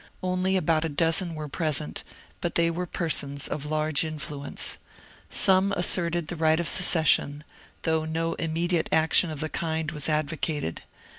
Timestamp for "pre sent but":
1.47-2.55